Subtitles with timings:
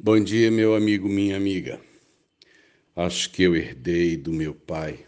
[0.00, 1.80] Bom dia, meu amigo, minha amiga.
[2.94, 5.04] Acho que eu herdei do meu pai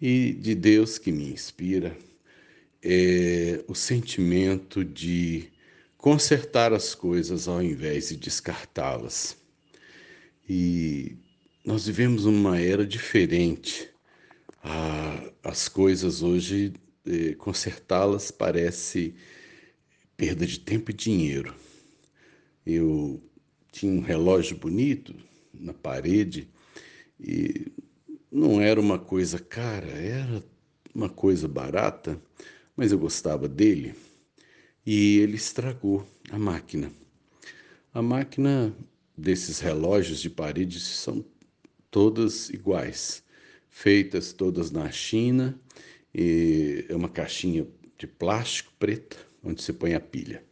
[0.00, 1.98] e de Deus que me inspira
[2.80, 5.48] é o sentimento de
[5.98, 9.36] consertar as coisas ao invés de descartá-las.
[10.48, 11.16] E
[11.64, 13.90] nós vivemos uma era diferente.
[14.62, 16.72] Ah, as coisas hoje,
[17.04, 19.12] eh, consertá-las parece
[20.16, 21.52] perda de tempo e dinheiro.
[22.64, 23.20] Eu
[23.72, 25.14] tinha um relógio bonito
[25.52, 26.48] na parede
[27.18, 27.72] e
[28.30, 30.44] não era uma coisa cara, era
[30.94, 32.20] uma coisa barata,
[32.76, 33.94] mas eu gostava dele
[34.86, 36.92] e ele estragou a máquina.
[37.94, 38.74] A máquina
[39.16, 41.24] desses relógios de parede são
[41.90, 43.22] todas iguais,
[43.68, 45.58] feitas todas na China,
[46.14, 47.66] e é uma caixinha
[47.98, 50.44] de plástico preta onde você põe a pilha.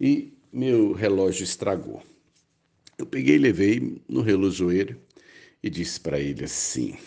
[0.00, 2.02] E meu relógio estragou.
[2.98, 5.00] Eu peguei e levei no relojoeiro
[5.62, 6.98] e disse para ele assim: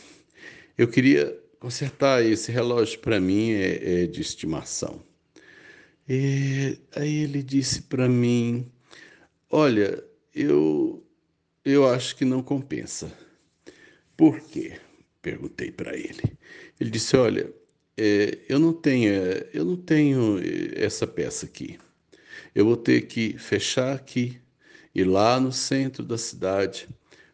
[0.78, 5.04] Eu queria consertar esse relógio para mim é, é, de estimação.
[6.08, 8.72] E aí ele disse para mim:
[9.50, 10.02] Olha,
[10.34, 11.06] eu
[11.66, 13.12] eu acho que não compensa.
[14.16, 14.80] Por quê?
[15.22, 16.38] Perguntei para ele.
[16.80, 17.54] Ele disse: Olha,
[17.98, 19.12] é, eu não tenho
[19.54, 20.40] eu não tenho
[20.74, 21.78] essa peça aqui.
[22.56, 24.40] Eu vou ter que fechar aqui
[24.94, 26.90] ir lá no centro da cidade,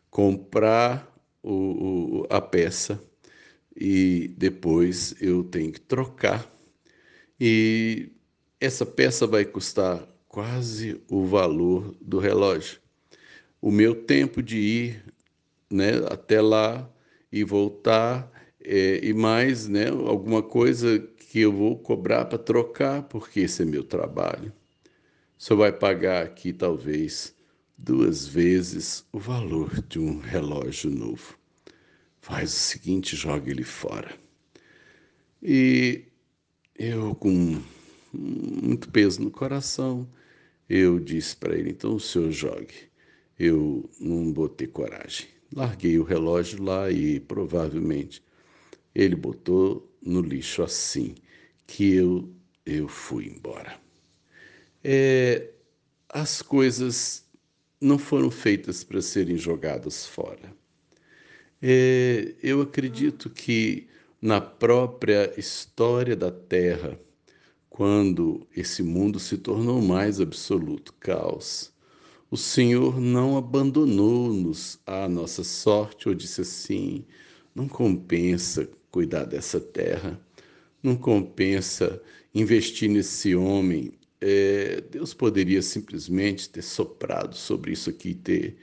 [0.09, 3.01] comprar o, o, a peça
[3.75, 6.51] e depois eu tenho que trocar.
[7.39, 8.11] E
[8.59, 12.79] essa peça vai custar quase o valor do relógio.
[13.61, 15.05] O meu tempo de ir
[15.69, 16.89] né, até lá
[17.31, 18.31] e voltar,
[18.63, 23.65] é, e mais né, alguma coisa que eu vou cobrar para trocar, porque esse é
[23.65, 24.51] meu trabalho.
[25.37, 27.35] Só vai pagar aqui talvez
[27.77, 31.37] duas vezes o valor de um relógio novo.
[32.19, 34.17] Faz o seguinte, joga ele fora.
[35.41, 36.05] E
[36.77, 37.61] eu, com
[38.13, 40.09] muito peso no coração,
[40.67, 42.89] eu disse para ele: então o senhor jogue.
[43.37, 45.27] Eu não botei coragem.
[45.55, 48.21] Larguei o relógio lá e provavelmente
[48.93, 51.15] ele botou no lixo assim
[51.67, 52.33] que eu,
[52.65, 53.79] eu fui embora.
[54.83, 55.51] É,
[56.09, 57.26] as coisas
[57.79, 60.53] não foram feitas para serem jogadas fora.
[61.61, 63.87] É, eu acredito que
[64.21, 66.99] na própria história da Terra,
[67.69, 71.71] quando esse mundo se tornou mais absoluto caos,
[72.29, 77.05] o Senhor não abandonou-nos à nossa sorte ou disse assim:
[77.55, 80.19] não compensa cuidar dessa terra,
[80.81, 82.01] não compensa
[82.33, 88.57] investir nesse homem é, Deus poderia simplesmente ter soprado sobre isso aqui e ter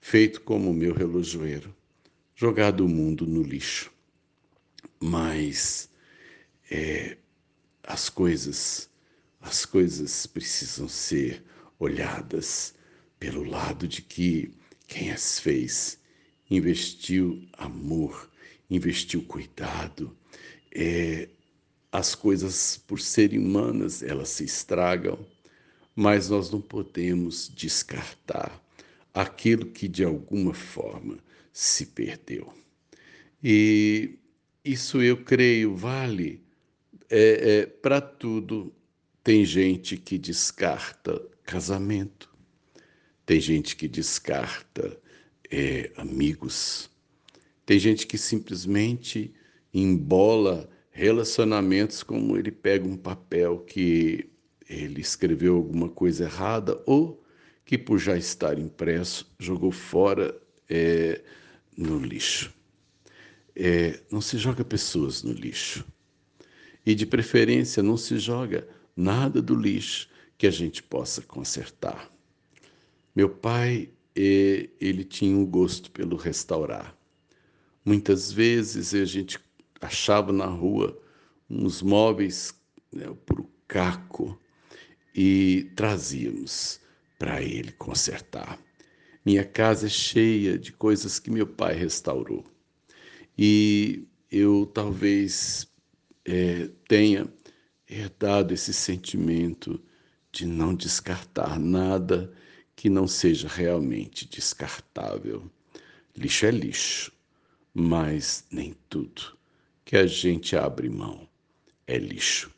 [0.00, 1.74] feito como o meu relojoeiro,
[2.34, 3.92] jogado o mundo no lixo.
[5.00, 5.88] Mas
[6.70, 7.16] é,
[7.82, 8.90] as coisas,
[9.40, 11.42] as coisas precisam ser
[11.78, 12.74] olhadas
[13.18, 14.52] pelo lado de que
[14.86, 15.98] quem as fez
[16.50, 18.30] investiu amor,
[18.68, 20.16] investiu cuidado,
[20.74, 21.28] é,
[21.92, 25.18] as coisas, por serem humanas, elas se estragam,
[25.94, 28.58] mas nós não podemos descartar
[29.12, 31.18] aquilo que de alguma forma
[31.52, 32.50] se perdeu.
[33.44, 34.18] E
[34.64, 36.42] isso eu creio vale
[37.10, 38.72] é, é, para tudo.
[39.22, 42.32] Tem gente que descarta casamento,
[43.26, 44.98] tem gente que descarta
[45.50, 46.90] é, amigos,
[47.66, 49.32] tem gente que simplesmente
[49.72, 54.30] embola relacionamentos como ele pega um papel que
[54.68, 57.22] ele escreveu alguma coisa errada ou
[57.64, 60.38] que por já estar impresso jogou fora
[60.68, 61.22] é,
[61.76, 62.52] no lixo.
[63.56, 65.84] É, não se joga pessoas no lixo.
[66.84, 72.10] E de preferência não se joga nada do lixo que a gente possa consertar.
[73.14, 76.96] Meu pai, é, ele tinha um gosto pelo restaurar.
[77.84, 79.38] Muitas vezes a gente
[79.82, 80.96] achava na rua
[81.50, 82.54] uns móveis
[82.92, 84.38] né, por caco
[85.14, 86.80] e trazíamos
[87.18, 88.58] para ele consertar.
[89.24, 92.44] Minha casa é cheia de coisas que meu pai restaurou.
[93.36, 95.68] E eu talvez
[96.24, 97.32] é, tenha
[97.88, 99.80] herdado esse sentimento
[100.30, 102.32] de não descartar nada
[102.74, 105.50] que não seja realmente descartável.
[106.16, 107.12] Lixo é lixo,
[107.74, 109.41] mas nem tudo
[109.84, 111.28] que a gente abre mão
[111.86, 112.50] é lixo.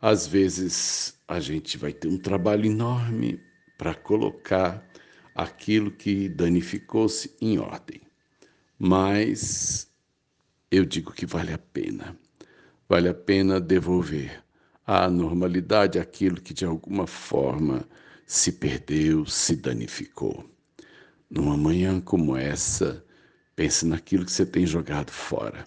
[0.00, 3.40] Às vezes a gente vai ter um trabalho enorme
[3.78, 4.86] para colocar
[5.34, 8.00] aquilo que danificou-se em ordem.
[8.78, 9.88] Mas
[10.70, 12.16] eu digo que vale a pena.
[12.88, 14.42] Vale a pena devolver
[14.86, 17.88] à normalidade aquilo que de alguma forma
[18.26, 20.48] se perdeu, se danificou.
[21.30, 23.04] Numa manhã como essa,
[23.56, 25.66] pense naquilo que você tem jogado fora.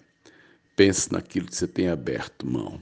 [0.78, 2.80] Pense naquilo que você tem aberto mão.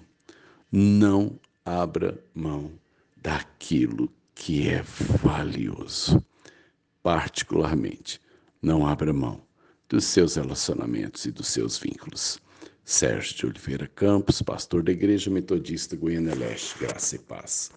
[0.71, 2.71] Não abra mão
[3.17, 4.83] daquilo que é
[5.23, 6.23] valioso.
[7.03, 8.21] Particularmente,
[8.61, 9.41] não abra mão
[9.89, 12.39] dos seus relacionamentos e dos seus vínculos.
[12.85, 17.71] Sérgio de Oliveira Campos, pastor da Igreja Metodista Goiânia Leste, graça e paz.